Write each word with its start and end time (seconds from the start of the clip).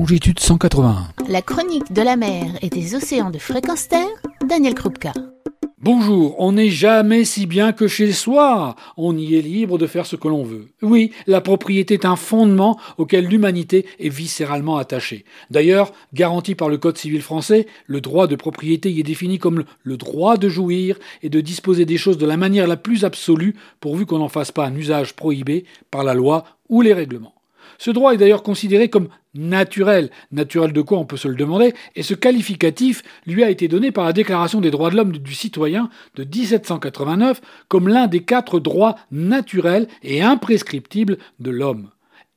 longitude 0.00 0.40
181. 0.40 1.08
La 1.28 1.42
chronique 1.42 1.92
de 1.92 2.00
la 2.00 2.16
mer 2.16 2.46
et 2.62 2.70
des 2.70 2.94
océans 2.94 3.28
de 3.28 3.36
fréquence 3.36 3.86
terre, 3.86 4.08
Daniel 4.48 4.74
Krupka. 4.74 5.12
Bonjour, 5.78 6.36
on 6.38 6.52
n'est 6.52 6.70
jamais 6.70 7.26
si 7.26 7.44
bien 7.44 7.72
que 7.72 7.86
chez 7.86 8.12
soi. 8.12 8.76
On 8.96 9.14
y 9.18 9.34
est 9.34 9.42
libre 9.42 9.76
de 9.76 9.86
faire 9.86 10.06
ce 10.06 10.16
que 10.16 10.26
l'on 10.26 10.42
veut. 10.42 10.68
Oui, 10.80 11.12
la 11.26 11.42
propriété 11.42 11.92
est 11.94 12.06
un 12.06 12.16
fondement 12.16 12.80
auquel 12.96 13.26
l'humanité 13.26 13.84
est 13.98 14.08
viscéralement 14.08 14.78
attachée. 14.78 15.26
D'ailleurs, 15.50 15.92
garanti 16.14 16.54
par 16.54 16.70
le 16.70 16.78
Code 16.78 16.96
civil 16.96 17.20
français, 17.20 17.66
le 17.86 18.00
droit 18.00 18.26
de 18.26 18.36
propriété 18.36 18.90
y 18.90 19.00
est 19.00 19.02
défini 19.02 19.38
comme 19.38 19.64
le 19.82 19.96
droit 19.98 20.38
de 20.38 20.48
jouir 20.48 20.98
et 21.22 21.28
de 21.28 21.42
disposer 21.42 21.84
des 21.84 21.98
choses 21.98 22.16
de 22.16 22.26
la 22.26 22.38
manière 22.38 22.66
la 22.66 22.78
plus 22.78 23.04
absolue, 23.04 23.54
pourvu 23.80 24.06
qu'on 24.06 24.20
n'en 24.20 24.30
fasse 24.30 24.50
pas 24.50 24.64
un 24.64 24.74
usage 24.74 25.14
prohibé 25.14 25.66
par 25.90 26.04
la 26.04 26.14
loi 26.14 26.44
ou 26.70 26.80
les 26.80 26.94
règlements. 26.94 27.34
Ce 27.78 27.90
droit 27.90 28.12
est 28.12 28.18
d'ailleurs 28.18 28.42
considéré 28.42 28.88
comme 28.88 29.08
naturel. 29.34 30.10
Naturel 30.32 30.72
de 30.72 30.80
quoi 30.80 30.98
on 30.98 31.04
peut 31.04 31.16
se 31.16 31.28
le 31.28 31.34
demander, 31.34 31.74
et 31.94 32.02
ce 32.02 32.14
qualificatif 32.14 33.02
lui 33.26 33.44
a 33.44 33.50
été 33.50 33.68
donné 33.68 33.92
par 33.92 34.04
la 34.04 34.12
Déclaration 34.12 34.60
des 34.60 34.70
droits 34.70 34.90
de 34.90 34.96
l'homme 34.96 35.12
du 35.12 35.34
citoyen 35.34 35.88
de 36.16 36.24
1789 36.24 37.40
comme 37.68 37.88
l'un 37.88 38.06
des 38.06 38.20
quatre 38.20 38.60
droits 38.60 38.96
naturels 39.10 39.88
et 40.02 40.22
imprescriptibles 40.22 41.18
de 41.38 41.50
l'homme. 41.50 41.90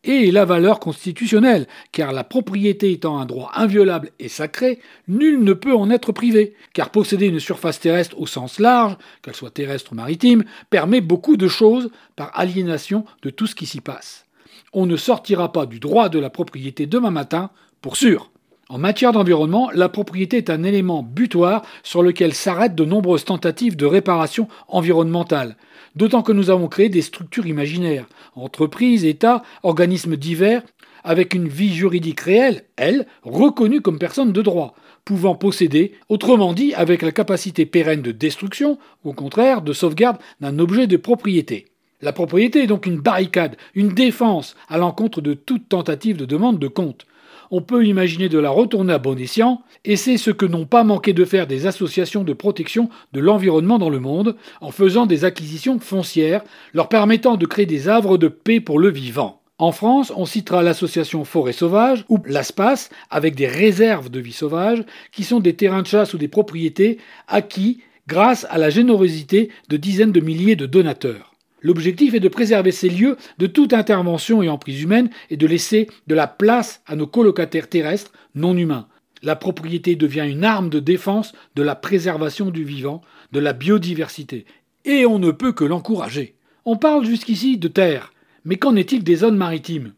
Et 0.06 0.32
la 0.32 0.44
valeur 0.44 0.82
constitutionnelle, 0.82 1.66
car 1.94 2.12
la 2.12 2.26
propriété 2.26 2.92
étant 2.92 3.20
un 3.20 3.26
droit 3.26 3.52
inviolable 3.54 4.12
et 4.20 4.28
sacré, 4.28 4.80
nul 5.08 5.42
ne 5.42 5.54
peut 5.54 5.74
en 5.74 5.90
être 5.90 6.12
privé, 6.12 6.56
car 6.74 6.90
posséder 6.90 7.28
une 7.28 7.40
surface 7.40 7.80
terrestre 7.80 8.20
au 8.20 8.28
sens 8.28 8.60
large, 8.60 8.98
qu'elle 9.22 9.36
soit 9.36 9.50
terrestre 9.50 9.94
ou 9.94 9.96
maritime, 9.96 10.44
permet 10.70 11.00
beaucoup 11.00 11.38
de 11.38 11.48
choses 11.48 11.90
par 12.18 12.38
aliénation 12.38 13.06
de 13.22 13.30
tout 13.30 13.48
ce 13.48 13.56
qui 13.56 13.66
s'y 13.66 13.80
passe 13.80 14.26
on 14.74 14.86
ne 14.86 14.96
sortira 14.96 15.52
pas 15.52 15.66
du 15.66 15.80
droit 15.80 16.10
de 16.10 16.20
la 16.20 16.30
propriété 16.30 16.86
demain 16.86 17.12
matin, 17.12 17.50
pour 17.82 17.98
sûr. 17.98 18.32
En 18.70 18.78
matière 18.78 19.12
d'environnement, 19.12 19.70
la 19.74 19.90
propriété 19.90 20.38
est 20.38 20.50
un 20.50 20.64
élément 20.64 21.04
butoir 21.04 21.64
sur 21.84 22.02
lequel 22.02 22.34
s'arrêtent 22.34 22.76
de 22.76 22.86
nombreuses 22.86 23.26
tentatives 23.26 23.76
de 23.76 23.86
réparation 23.86 24.48
environnementale, 24.68 25.58
d'autant 25.96 26.24
que 26.24 26.32
nous 26.32 26.50
avons 26.50 26.68
créé 26.68 26.90
des 26.90 27.02
structures 27.02 27.46
imaginaires, 27.46 28.08
entreprises, 28.36 29.06
États, 29.06 29.44
organismes 29.64 30.16
divers, 30.16 30.64
avec 31.04 31.34
une 31.34 31.50
vie 31.50 31.74
juridique 31.74 32.22
réelle, 32.22 32.64
elle, 32.78 33.06
reconnue 33.24 33.82
comme 33.82 34.00
personne 34.00 34.32
de 34.32 34.42
droit, 34.42 34.74
pouvant 35.06 35.36
posséder, 35.36 35.94
autrement 36.10 36.54
dit 36.54 36.74
avec 36.74 37.02
la 37.02 37.12
capacité 37.12 37.66
pérenne 37.66 38.02
de 38.02 38.12
destruction, 38.12 38.80
au 39.04 39.14
contraire 39.14 39.62
de 39.62 39.74
sauvegarde 39.74 40.18
d'un 40.40 40.58
objet 40.60 40.88
de 40.88 40.98
propriété. 40.98 41.73
La 42.04 42.12
propriété 42.12 42.64
est 42.64 42.68
donc 42.68 42.86
une 42.86 43.00
barricade, 43.00 43.56
une 43.76 43.88
défense 43.88 44.58
à 44.68 44.78
l'encontre 44.78 45.22
de 45.22 45.34
toute 45.34 45.70
tentative 45.70 46.18
de 46.18 46.26
demande 46.26 46.60
de 46.60 46.68
compte. 46.68 47.06
On 47.50 47.62
peut 47.62 47.86
imaginer 47.86 48.28
de 48.28 48.40
la 48.40 48.50
retourner 48.50 48.92
à 48.92 48.98
bon 48.98 49.18
escient, 49.18 49.62
et 49.86 49.96
c'est 49.96 50.18
ce 50.18 50.30
que 50.30 50.46
n'ont 50.46 50.66
pas 50.66 50.84
manqué 50.84 51.14
de 51.14 51.24
faire 51.24 51.48
des 51.48 51.66
associations 51.66 52.26
de 52.26 52.34
protection 52.34 52.90
de 53.14 53.22
l'environnement 53.22 53.80
dans 53.80 53.90
le 53.90 54.02
monde, 54.02 54.36
en 54.60 54.72
faisant 54.72 55.06
des 55.06 55.24
acquisitions 55.24 55.80
foncières, 55.80 56.44
leur 56.74 56.90
permettant 56.90 57.38
de 57.38 57.46
créer 57.46 57.66
des 57.66 57.88
havres 57.88 58.18
de 58.18 58.28
paix 58.28 58.60
pour 58.60 58.80
le 58.80 58.90
vivant. 58.90 59.40
En 59.58 59.72
France, 59.72 60.12
on 60.14 60.26
citera 60.26 60.62
l'association 60.62 61.24
Forêt 61.24 61.54
Sauvage 61.54 62.04
ou 62.10 62.18
l'ASPAS 62.26 62.90
avec 63.12 63.34
des 63.34 63.48
réserves 63.48 64.10
de 64.10 64.20
vie 64.20 64.34
sauvage 64.34 64.84
qui 65.14 65.24
sont 65.24 65.40
des 65.40 65.56
terrains 65.56 65.84
de 65.84 65.88
chasse 65.88 66.14
ou 66.14 66.18
des 66.18 66.28
propriétés 66.28 66.98
acquis 67.30 67.80
grâce 68.10 68.46
à 68.50 68.58
la 68.58 68.70
générosité 68.70 69.52
de 69.70 69.78
dizaines 69.78 70.12
de 70.12 70.20
milliers 70.20 70.58
de 70.58 70.66
donateurs. 70.66 71.33
L'objectif 71.64 72.14
est 72.14 72.20
de 72.20 72.28
préserver 72.28 72.72
ces 72.72 72.90
lieux 72.90 73.18
de 73.38 73.48
toute 73.48 73.74
intervention 73.74 74.44
et 74.44 74.50
emprise 74.50 74.82
humaine 74.82 75.10
et 75.30 75.38
de 75.38 75.48
laisser 75.48 75.88
de 76.08 76.14
la 76.14 76.28
place 76.28 76.82
à 76.86 76.98
nos 76.98 77.08
colocataires 77.08 77.70
terrestres 77.70 78.12
non 78.36 78.56
humains. 78.56 78.88
La 79.24 79.38
propriété 79.38 79.96
devient 79.96 80.28
une 80.30 80.44
arme 80.44 80.70
de 80.70 80.80
défense 80.80 81.32
de 81.56 81.64
la 81.64 81.76
préservation 81.76 82.52
du 82.52 82.66
vivant, 82.66 83.02
de 83.32 83.40
la 83.40 83.54
biodiversité. 83.54 84.46
Et 84.84 85.06
on 85.06 85.18
ne 85.18 85.32
peut 85.32 85.54
que 85.54 85.64
l'encourager. 85.64 86.36
On 86.66 86.76
parle 86.76 87.06
jusqu'ici 87.06 87.58
de 87.58 87.70
terre, 87.70 88.12
mais 88.44 88.58
qu'en 88.58 88.76
est-il 88.76 89.02
des 89.02 89.16
zones 89.16 89.38
maritimes? 89.38 89.94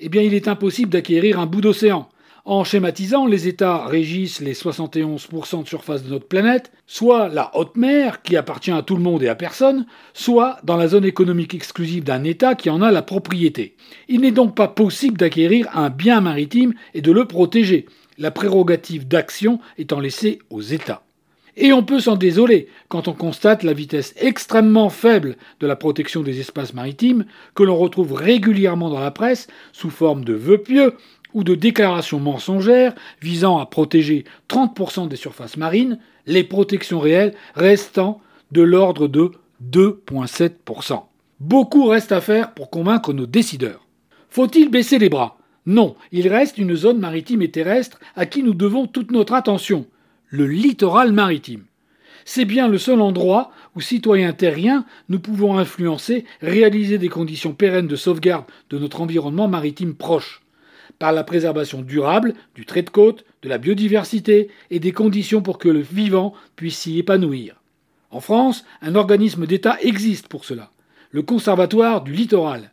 Eh 0.00 0.08
bien, 0.08 0.22
il 0.22 0.34
est 0.34 0.48
impossible 0.48 0.90
d'acquérir 0.90 1.38
un 1.38 1.46
bout 1.46 1.60
d'océan. 1.60 2.08
En 2.48 2.62
schématisant, 2.62 3.26
les 3.26 3.48
États 3.48 3.86
régissent 3.86 4.40
les 4.40 4.54
71% 4.54 5.64
de 5.64 5.68
surface 5.68 6.04
de 6.04 6.10
notre 6.10 6.28
planète, 6.28 6.70
soit 6.86 7.28
la 7.28 7.50
haute 7.56 7.76
mer, 7.76 8.22
qui 8.22 8.36
appartient 8.36 8.70
à 8.70 8.82
tout 8.82 8.94
le 8.94 9.02
monde 9.02 9.24
et 9.24 9.28
à 9.28 9.34
personne, 9.34 9.84
soit 10.14 10.58
dans 10.62 10.76
la 10.76 10.86
zone 10.86 11.04
économique 11.04 11.56
exclusive 11.56 12.04
d'un 12.04 12.22
État 12.22 12.54
qui 12.54 12.70
en 12.70 12.82
a 12.82 12.92
la 12.92 13.02
propriété. 13.02 13.74
Il 14.06 14.20
n'est 14.20 14.30
donc 14.30 14.54
pas 14.54 14.68
possible 14.68 15.18
d'acquérir 15.18 15.66
un 15.76 15.90
bien 15.90 16.20
maritime 16.20 16.74
et 16.94 17.00
de 17.00 17.10
le 17.10 17.24
protéger, 17.24 17.86
la 18.16 18.30
prérogative 18.30 19.08
d'action 19.08 19.58
étant 19.76 19.98
laissée 19.98 20.38
aux 20.48 20.62
États. 20.62 21.02
Et 21.58 21.72
on 21.72 21.82
peut 21.82 22.00
s'en 22.00 22.16
désoler 22.16 22.68
quand 22.88 23.08
on 23.08 23.14
constate 23.14 23.62
la 23.62 23.72
vitesse 23.72 24.14
extrêmement 24.18 24.90
faible 24.90 25.36
de 25.60 25.66
la 25.66 25.74
protection 25.74 26.22
des 26.22 26.38
espaces 26.38 26.74
maritimes 26.74 27.24
que 27.54 27.62
l'on 27.62 27.76
retrouve 27.76 28.12
régulièrement 28.12 28.90
dans 28.90 29.00
la 29.00 29.10
presse 29.10 29.48
sous 29.72 29.88
forme 29.88 30.22
de 30.22 30.34
vœux 30.34 30.58
pieux 30.58 30.94
ou 31.36 31.44
de 31.44 31.54
déclarations 31.54 32.18
mensongères 32.18 32.94
visant 33.20 33.58
à 33.58 33.66
protéger 33.66 34.24
30% 34.48 35.06
des 35.06 35.16
surfaces 35.16 35.58
marines, 35.58 35.98
les 36.26 36.44
protections 36.44 36.98
réelles 36.98 37.34
restant 37.54 38.22
de 38.52 38.62
l'ordre 38.62 39.06
de 39.06 39.32
2,7%. 39.62 41.02
Beaucoup 41.38 41.84
reste 41.84 42.10
à 42.10 42.22
faire 42.22 42.54
pour 42.54 42.70
convaincre 42.70 43.12
nos 43.12 43.26
décideurs. 43.26 43.86
Faut-il 44.30 44.70
baisser 44.70 44.98
les 44.98 45.10
bras? 45.10 45.36
Non, 45.66 45.94
il 46.10 46.26
reste 46.28 46.56
une 46.56 46.74
zone 46.74 46.98
maritime 46.98 47.42
et 47.42 47.50
terrestre 47.50 48.00
à 48.14 48.24
qui 48.24 48.42
nous 48.42 48.54
devons 48.54 48.86
toute 48.86 49.10
notre 49.10 49.34
attention, 49.34 49.84
le 50.28 50.46
littoral 50.46 51.12
maritime. 51.12 51.64
C'est 52.24 52.46
bien 52.46 52.66
le 52.66 52.78
seul 52.78 53.02
endroit 53.02 53.50
où, 53.74 53.82
citoyens 53.82 54.32
terriens, 54.32 54.86
nous 55.10 55.20
pouvons 55.20 55.58
influencer, 55.58 56.24
réaliser 56.40 56.96
des 56.96 57.10
conditions 57.10 57.52
pérennes 57.52 57.88
de 57.88 57.96
sauvegarde 57.96 58.46
de 58.70 58.78
notre 58.78 59.02
environnement 59.02 59.48
maritime 59.48 59.94
proche 59.94 60.40
par 60.98 61.12
la 61.12 61.24
préservation 61.24 61.82
durable 61.82 62.34
du 62.54 62.66
trait 62.66 62.82
de 62.82 62.90
côte, 62.90 63.24
de 63.42 63.48
la 63.48 63.58
biodiversité 63.58 64.48
et 64.70 64.80
des 64.80 64.92
conditions 64.92 65.42
pour 65.42 65.58
que 65.58 65.68
le 65.68 65.80
vivant 65.80 66.32
puisse 66.56 66.78
s'y 66.78 66.98
épanouir. 66.98 67.60
En 68.10 68.20
France, 68.20 68.64
un 68.82 68.94
organisme 68.94 69.46
d'État 69.46 69.78
existe 69.82 70.28
pour 70.28 70.44
cela, 70.44 70.70
le 71.10 71.22
Conservatoire 71.22 72.02
du 72.02 72.12
littoral, 72.12 72.70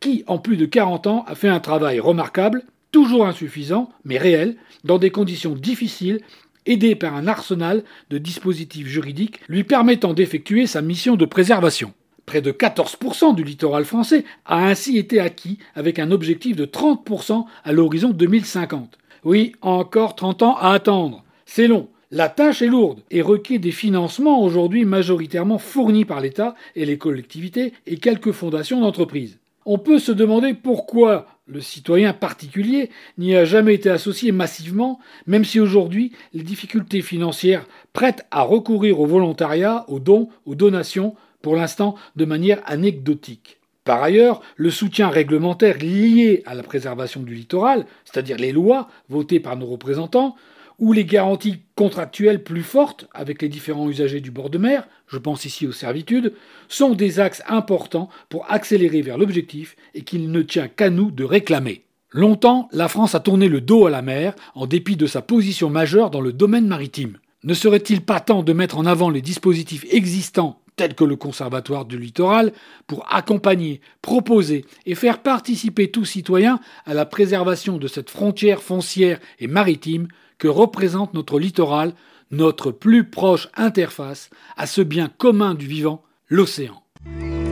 qui, 0.00 0.24
en 0.26 0.38
plus 0.38 0.56
de 0.56 0.66
40 0.66 1.06
ans, 1.06 1.24
a 1.26 1.34
fait 1.34 1.48
un 1.48 1.60
travail 1.60 2.00
remarquable, 2.00 2.64
toujours 2.90 3.26
insuffisant, 3.26 3.90
mais 4.04 4.18
réel, 4.18 4.56
dans 4.84 4.98
des 4.98 5.10
conditions 5.10 5.54
difficiles, 5.54 6.20
aidé 6.66 6.94
par 6.94 7.14
un 7.14 7.26
arsenal 7.26 7.84
de 8.10 8.18
dispositifs 8.18 8.86
juridiques 8.86 9.40
lui 9.48 9.64
permettant 9.64 10.14
d'effectuer 10.14 10.66
sa 10.66 10.82
mission 10.82 11.16
de 11.16 11.24
préservation. 11.24 11.92
Près 12.32 12.40
de 12.40 12.50
14% 12.50 13.34
du 13.34 13.44
littoral 13.44 13.84
français 13.84 14.24
a 14.46 14.64
ainsi 14.66 14.96
été 14.96 15.20
acquis 15.20 15.58
avec 15.74 15.98
un 15.98 16.10
objectif 16.10 16.56
de 16.56 16.64
30% 16.64 17.44
à 17.62 17.72
l'horizon 17.72 18.08
2050. 18.08 18.96
Oui, 19.22 19.52
encore 19.60 20.16
30 20.16 20.42
ans 20.42 20.56
à 20.56 20.72
attendre. 20.72 21.24
C'est 21.44 21.66
long. 21.66 21.90
La 22.10 22.30
tâche 22.30 22.62
est 22.62 22.68
lourde 22.68 23.02
et 23.10 23.20
requiert 23.20 23.60
des 23.60 23.70
financements 23.70 24.42
aujourd'hui 24.42 24.86
majoritairement 24.86 25.58
fournis 25.58 26.06
par 26.06 26.22
l'État 26.22 26.54
et 26.74 26.86
les 26.86 26.96
collectivités 26.96 27.74
et 27.86 27.98
quelques 27.98 28.32
fondations 28.32 28.80
d'entreprises. 28.80 29.38
On 29.66 29.76
peut 29.76 29.98
se 29.98 30.10
demander 30.10 30.54
pourquoi 30.54 31.26
le 31.46 31.60
citoyen 31.60 32.14
particulier 32.14 32.88
n'y 33.18 33.36
a 33.36 33.44
jamais 33.44 33.74
été 33.74 33.90
associé 33.90 34.32
massivement, 34.32 35.00
même 35.26 35.44
si 35.44 35.60
aujourd'hui 35.60 36.12
les 36.32 36.42
difficultés 36.42 37.02
financières 37.02 37.66
prêtent 37.92 38.24
à 38.30 38.40
recourir 38.40 39.00
au 39.00 39.06
volontariat, 39.06 39.84
aux 39.88 40.00
dons, 40.00 40.30
aux 40.46 40.54
donations 40.54 41.14
pour 41.42 41.56
l'instant 41.56 41.96
de 42.16 42.24
manière 42.24 42.60
anecdotique. 42.64 43.58
Par 43.84 44.02
ailleurs, 44.02 44.40
le 44.56 44.70
soutien 44.70 45.08
réglementaire 45.08 45.78
lié 45.78 46.42
à 46.46 46.54
la 46.54 46.62
préservation 46.62 47.22
du 47.22 47.34
littoral, 47.34 47.86
c'est-à-dire 48.04 48.36
les 48.36 48.52
lois 48.52 48.88
votées 49.08 49.40
par 49.40 49.56
nos 49.56 49.66
représentants, 49.66 50.36
ou 50.78 50.92
les 50.92 51.04
garanties 51.04 51.60
contractuelles 51.76 52.42
plus 52.42 52.62
fortes 52.62 53.06
avec 53.12 53.42
les 53.42 53.48
différents 53.48 53.88
usagers 53.88 54.20
du 54.20 54.30
bord 54.30 54.50
de 54.50 54.58
mer, 54.58 54.88
je 55.06 55.18
pense 55.18 55.44
ici 55.44 55.66
aux 55.66 55.72
servitudes, 55.72 56.32
sont 56.68 56.94
des 56.94 57.20
axes 57.20 57.42
importants 57.48 58.08
pour 58.28 58.50
accélérer 58.50 59.02
vers 59.02 59.18
l'objectif 59.18 59.76
et 59.94 60.02
qu'il 60.02 60.30
ne 60.30 60.42
tient 60.42 60.68
qu'à 60.68 60.90
nous 60.90 61.10
de 61.10 61.24
réclamer. 61.24 61.84
Longtemps, 62.10 62.68
la 62.72 62.88
France 62.88 63.14
a 63.14 63.20
tourné 63.20 63.48
le 63.48 63.60
dos 63.60 63.86
à 63.86 63.90
la 63.90 64.02
mer 64.02 64.34
en 64.54 64.66
dépit 64.66 64.96
de 64.96 65.06
sa 65.06 65.22
position 65.22 65.70
majeure 65.70 66.10
dans 66.10 66.20
le 66.20 66.32
domaine 66.32 66.66
maritime. 66.66 67.18
Ne 67.44 67.54
serait-il 67.54 68.02
pas 68.02 68.20
temps 68.20 68.42
de 68.42 68.52
mettre 68.52 68.78
en 68.78 68.86
avant 68.86 69.10
les 69.10 69.22
dispositifs 69.22 69.86
existants 69.90 70.61
tels 70.76 70.94
que 70.94 71.04
le 71.04 71.16
Conservatoire 71.16 71.84
du 71.84 71.98
littoral, 71.98 72.52
pour 72.86 73.06
accompagner, 73.12 73.80
proposer 74.00 74.64
et 74.86 74.94
faire 74.94 75.22
participer 75.22 75.90
tout 75.90 76.04
citoyen 76.04 76.60
à 76.86 76.94
la 76.94 77.06
préservation 77.06 77.78
de 77.78 77.88
cette 77.88 78.10
frontière 78.10 78.62
foncière 78.62 79.18
et 79.38 79.46
maritime 79.46 80.08
que 80.38 80.48
représente 80.48 81.14
notre 81.14 81.38
littoral, 81.38 81.94
notre 82.30 82.70
plus 82.70 83.04
proche 83.04 83.48
interface 83.56 84.30
à 84.56 84.66
ce 84.66 84.80
bien 84.80 85.08
commun 85.08 85.54
du 85.54 85.66
vivant, 85.66 86.02
l'océan. 86.28 86.82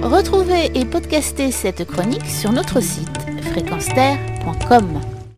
Retrouvez 0.02 0.70
et 0.74 0.84
podcastez 0.86 1.50
cette 1.50 1.84
chronique 1.84 2.26
sur 2.26 2.52
notre 2.52 2.80
site 2.80 3.08
fréquence 3.52 3.88